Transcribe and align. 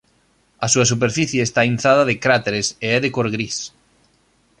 A 0.65 0.67
súa 0.73 0.89
superficie 0.91 1.41
está 1.43 1.61
inzada 1.71 2.03
de 2.09 2.19
cráteres 2.23 2.67
e 2.85 2.87
é 2.97 2.99
de 3.03 3.09
cor 3.15 3.27
gris. 3.35 3.57